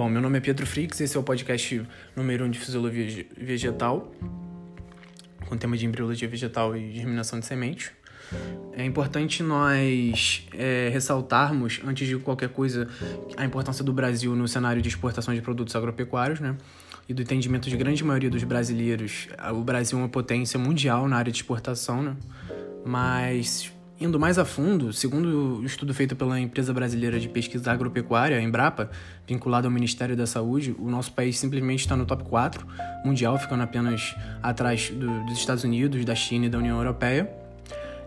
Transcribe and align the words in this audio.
Bom, 0.00 0.08
meu 0.08 0.22
nome 0.22 0.38
é 0.38 0.40
Pedro 0.40 0.66
Frix, 0.66 0.98
esse 0.98 1.14
é 1.14 1.20
o 1.20 1.22
podcast 1.22 1.86
número 2.16 2.44
1 2.44 2.46
um 2.46 2.50
de 2.50 2.58
Fisiologia 2.58 3.26
Vegetal, 3.36 4.10
com 5.46 5.58
tema 5.58 5.76
de 5.76 5.84
embriologia 5.84 6.26
vegetal 6.26 6.74
e 6.74 6.94
germinação 6.94 7.38
de 7.38 7.44
sementes. 7.44 7.92
É 8.72 8.82
importante 8.82 9.42
nós 9.42 10.48
é, 10.54 10.88
ressaltarmos, 10.90 11.82
antes 11.84 12.08
de 12.08 12.16
qualquer 12.16 12.48
coisa, 12.48 12.88
a 13.36 13.44
importância 13.44 13.84
do 13.84 13.92
Brasil 13.92 14.34
no 14.34 14.48
cenário 14.48 14.80
de 14.80 14.88
exportação 14.88 15.34
de 15.34 15.42
produtos 15.42 15.76
agropecuários, 15.76 16.40
né? 16.40 16.56
E 17.06 17.12
do 17.12 17.20
entendimento 17.20 17.68
de 17.68 17.76
grande 17.76 18.02
maioria 18.02 18.30
dos 18.30 18.42
brasileiros, 18.42 19.28
o 19.52 19.62
Brasil 19.62 19.98
é 19.98 20.00
uma 20.00 20.08
potência 20.08 20.58
mundial 20.58 21.06
na 21.08 21.18
área 21.18 21.30
de 21.30 21.36
exportação, 21.36 22.02
né? 22.02 22.16
Mas 22.86 23.70
Indo 24.00 24.18
mais 24.18 24.38
a 24.38 24.46
fundo, 24.46 24.94
segundo 24.94 25.58
o 25.58 25.66
estudo 25.66 25.92
feito 25.92 26.16
pela 26.16 26.40
empresa 26.40 26.72
brasileira 26.72 27.20
de 27.20 27.28
pesquisa 27.28 27.70
agropecuária, 27.70 28.38
a 28.38 28.40
Embrapa, 28.40 28.90
vinculada 29.26 29.68
ao 29.68 29.70
Ministério 29.70 30.16
da 30.16 30.26
Saúde, 30.26 30.74
o 30.78 30.90
nosso 30.90 31.12
país 31.12 31.38
simplesmente 31.38 31.80
está 31.80 31.94
no 31.94 32.06
top 32.06 32.24
4 32.24 32.66
mundial, 33.04 33.38
ficando 33.38 33.62
apenas 33.62 34.16
atrás 34.42 34.88
do, 34.88 35.26
dos 35.26 35.36
Estados 35.36 35.64
Unidos, 35.64 36.02
da 36.02 36.14
China 36.14 36.46
e 36.46 36.48
da 36.48 36.56
União 36.56 36.78
Europeia. 36.78 37.30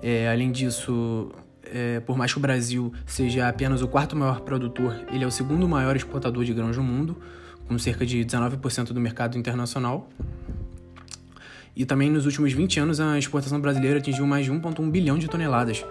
É, 0.00 0.30
além 0.30 0.52
disso, 0.52 1.32
é, 1.64 1.98
por 1.98 2.16
mais 2.16 2.32
que 2.32 2.38
o 2.38 2.40
Brasil 2.40 2.92
seja 3.04 3.48
apenas 3.48 3.82
o 3.82 3.88
quarto 3.88 4.14
maior 4.14 4.42
produtor, 4.42 4.94
ele 5.10 5.24
é 5.24 5.26
o 5.26 5.30
segundo 5.32 5.66
maior 5.66 5.96
exportador 5.96 6.44
de 6.44 6.54
grãos 6.54 6.76
do 6.76 6.84
mundo, 6.84 7.20
com 7.66 7.76
cerca 7.80 8.06
de 8.06 8.24
19% 8.24 8.92
do 8.92 9.00
mercado 9.00 9.36
internacional. 9.36 10.08
E 11.74 11.84
também 11.84 12.10
nos 12.10 12.26
últimos 12.26 12.52
20 12.52 12.80
anos 12.80 13.00
a 13.00 13.18
exportação 13.18 13.60
brasileira 13.60 13.98
atingiu 13.98 14.26
mais 14.26 14.44
de 14.44 14.52
1,1 14.52 14.90
bilhão 14.90 15.18
de 15.18 15.28
toneladas, 15.28 15.84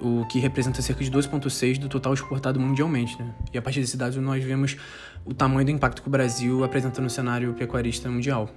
o 0.00 0.24
que 0.26 0.38
representa 0.38 0.80
cerca 0.80 1.02
de 1.02 1.10
2,6% 1.10 1.78
do 1.78 1.88
total 1.88 2.14
exportado 2.14 2.60
mundialmente. 2.60 3.18
Né? 3.18 3.34
E 3.52 3.58
a 3.58 3.62
partir 3.62 3.80
desse 3.80 3.96
dado 3.96 4.20
nós 4.20 4.42
vemos 4.44 4.76
o 5.24 5.34
tamanho 5.34 5.64
do 5.64 5.70
impacto 5.70 6.02
que 6.02 6.08
o 6.08 6.10
Brasil 6.10 6.64
apresenta 6.64 7.00
no 7.00 7.10
cenário 7.10 7.54
pecuarista 7.54 8.08
mundial. 8.08 8.50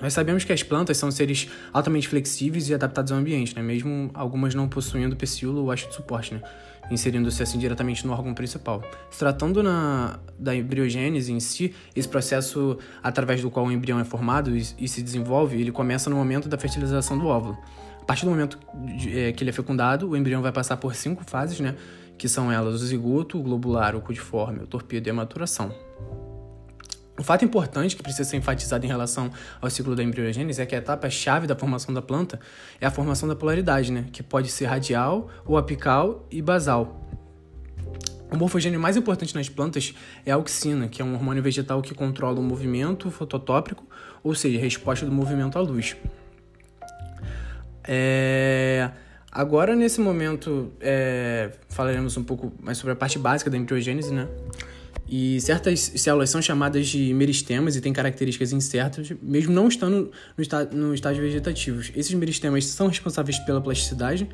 Nós 0.00 0.12
sabemos 0.12 0.44
que 0.44 0.52
as 0.52 0.62
plantas 0.62 0.96
são 0.96 1.10
seres 1.10 1.48
altamente 1.72 2.08
flexíveis 2.08 2.68
e 2.68 2.74
adaptados 2.74 3.12
ao 3.12 3.18
ambiente, 3.18 3.56
né? 3.56 3.62
mesmo 3.62 4.10
algumas 4.12 4.54
não 4.54 4.68
possuindo 4.68 5.16
pecíolo 5.16 5.62
ou 5.62 5.70
haste 5.70 5.88
de 5.88 5.94
suporte, 5.94 6.34
né? 6.34 6.42
inserindo-se 6.90 7.42
assim 7.42 7.58
diretamente 7.58 8.06
no 8.06 8.12
órgão 8.12 8.34
principal. 8.34 8.82
Se 9.10 9.18
tratando 9.18 9.62
na, 9.62 10.18
da 10.38 10.54
embriogênese 10.54 11.32
em 11.32 11.40
si, 11.40 11.74
esse 11.94 12.08
processo 12.08 12.78
através 13.02 13.40
do 13.40 13.50
qual 13.50 13.66
o 13.66 13.72
embrião 13.72 13.98
é 13.98 14.04
formado 14.04 14.54
e, 14.56 14.66
e 14.78 14.86
se 14.86 15.02
desenvolve, 15.02 15.58
ele 15.60 15.72
começa 15.72 16.10
no 16.10 16.16
momento 16.16 16.48
da 16.48 16.58
fertilização 16.58 17.18
do 17.18 17.26
óvulo. 17.26 17.56
A 18.00 18.04
partir 18.04 18.24
do 18.24 18.30
momento 18.30 18.58
de, 18.96 19.18
é, 19.18 19.32
que 19.32 19.42
ele 19.42 19.50
é 19.50 19.52
fecundado, 19.52 20.10
o 20.10 20.16
embrião 20.16 20.42
vai 20.42 20.52
passar 20.52 20.76
por 20.76 20.94
cinco 20.94 21.24
fases, 21.26 21.58
né? 21.58 21.74
que 22.18 22.28
são 22.28 22.52
elas 22.52 22.74
o 22.74 22.86
zigoto, 22.86 23.38
o 23.38 23.42
globular, 23.42 23.96
o 23.96 24.00
codiforme, 24.00 24.60
o 24.62 24.66
torpedo 24.66 25.08
e 25.08 25.10
a 25.10 25.14
maturação. 25.14 25.74
Um 27.18 27.22
fato 27.22 27.44
importante 27.44 27.96
que 27.96 28.02
precisa 28.02 28.28
ser 28.28 28.36
enfatizado 28.36 28.84
em 28.84 28.88
relação 28.88 29.30
ao 29.60 29.70
ciclo 29.70 29.96
da 29.96 30.02
embriogênese 30.02 30.60
é 30.60 30.66
que 30.66 30.74
a 30.74 30.78
etapa-chave 30.78 31.46
da 31.46 31.56
formação 31.56 31.94
da 31.94 32.02
planta 32.02 32.38
é 32.80 32.86
a 32.86 32.90
formação 32.90 33.26
da 33.26 33.34
polaridade, 33.34 33.90
né? 33.90 34.04
que 34.12 34.22
pode 34.22 34.48
ser 34.48 34.66
radial, 34.66 35.28
ou 35.46 35.56
apical 35.56 36.26
e 36.30 36.42
basal. 36.42 37.06
O 38.30 38.36
morfogênio 38.36 38.78
mais 38.78 38.96
importante 38.96 39.34
nas 39.34 39.48
plantas 39.48 39.94
é 40.26 40.32
a 40.32 40.34
auxina, 40.34 40.88
que 40.88 41.00
é 41.00 41.04
um 41.04 41.14
hormônio 41.14 41.42
vegetal 41.42 41.80
que 41.80 41.94
controla 41.94 42.40
o 42.40 42.42
movimento 42.42 43.10
fototópico, 43.10 43.86
ou 44.22 44.34
seja, 44.34 44.58
a 44.58 44.60
resposta 44.60 45.06
do 45.06 45.12
movimento 45.12 45.56
à 45.56 45.60
luz. 45.60 45.96
É... 47.84 48.90
Agora, 49.30 49.76
nesse 49.76 50.00
momento, 50.00 50.72
é... 50.80 51.52
falaremos 51.68 52.16
um 52.16 52.24
pouco 52.24 52.52
mais 52.60 52.78
sobre 52.78 52.92
a 52.92 52.96
parte 52.96 53.18
básica 53.18 53.48
da 53.48 53.56
embriogênese, 53.56 54.12
né? 54.12 54.28
E 55.08 55.40
certas 55.40 55.92
células 55.94 56.30
são 56.30 56.42
chamadas 56.42 56.88
de 56.88 57.14
meristemas 57.14 57.76
e 57.76 57.80
têm 57.80 57.92
características 57.92 58.52
incertas, 58.52 59.12
mesmo 59.22 59.52
não 59.52 59.68
estando 59.68 60.10
no, 60.36 60.42
está, 60.42 60.64
no 60.64 60.92
estágio 60.92 61.22
vegetativo. 61.22 61.80
Esses 61.94 62.12
meristemas 62.14 62.64
são 62.64 62.88
responsáveis 62.88 63.38
pela 63.38 63.60
plasticidade, 63.60 64.28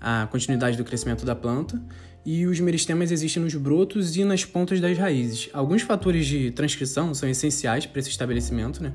a 0.00 0.28
continuidade 0.30 0.76
do 0.76 0.84
crescimento 0.84 1.24
da 1.24 1.34
planta, 1.34 1.80
e 2.26 2.46
os 2.46 2.60
meristemas 2.60 3.10
existem 3.10 3.42
nos 3.42 3.54
brotos 3.54 4.16
e 4.16 4.24
nas 4.24 4.44
pontas 4.44 4.80
das 4.80 4.98
raízes. 4.98 5.48
Alguns 5.50 5.80
fatores 5.80 6.26
de 6.26 6.50
transcrição 6.50 7.14
são 7.14 7.26
essenciais 7.26 7.86
para 7.86 7.98
esse 7.98 8.10
estabelecimento 8.10 8.82
né, 8.82 8.92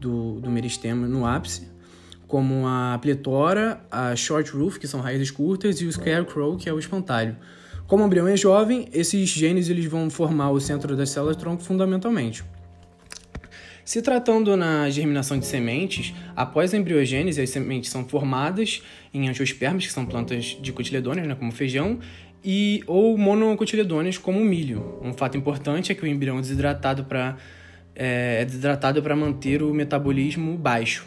do, 0.00 0.40
do 0.40 0.48
meristema 0.48 1.08
no 1.08 1.26
ápice, 1.26 1.68
como 2.28 2.66
a 2.66 2.96
pletora, 3.02 3.80
a 3.90 4.14
short 4.14 4.52
roof, 4.52 4.78
que 4.78 4.86
são 4.86 5.00
raízes 5.00 5.32
curtas, 5.32 5.80
e 5.80 5.86
o 5.86 5.92
scarecrow, 5.92 6.56
que 6.56 6.68
é 6.68 6.72
o 6.72 6.78
espantalho. 6.78 7.36
Como 7.86 8.02
o 8.02 8.06
embrião 8.06 8.26
é 8.26 8.36
jovem, 8.36 8.88
esses 8.92 9.28
genes 9.28 9.68
eles 9.68 9.84
vão 9.86 10.10
formar 10.10 10.50
o 10.50 10.60
centro 10.60 10.96
das 10.96 11.10
células-tronco 11.10 11.62
fundamentalmente. 11.62 12.42
Se 13.84 14.02
tratando 14.02 14.56
na 14.56 14.90
germinação 14.90 15.38
de 15.38 15.46
sementes, 15.46 16.12
após 16.34 16.74
a 16.74 16.76
embriogênese, 16.76 17.40
as 17.40 17.50
sementes 17.50 17.88
são 17.88 18.04
formadas 18.04 18.82
em 19.14 19.28
angiospermas, 19.28 19.86
que 19.86 19.92
são 19.92 20.04
plantas 20.04 20.58
dicotiledôneas, 20.60 21.28
né, 21.28 21.36
como 21.36 21.52
feijão, 21.52 22.00
e 22.44 22.82
ou 22.88 23.16
monocotiledôneas, 23.16 24.18
como 24.18 24.40
milho. 24.40 24.98
Um 25.00 25.12
fato 25.12 25.38
importante 25.38 25.92
é 25.92 25.94
que 25.94 26.02
o 26.02 26.06
embrião 26.08 26.38
é 26.38 26.40
desidratado 26.40 27.04
para 27.04 27.36
é, 27.94 28.42
é 28.42 28.44
desidratado 28.44 29.00
para 29.00 29.14
manter 29.14 29.62
o 29.62 29.72
metabolismo 29.72 30.56
baixo. 30.58 31.06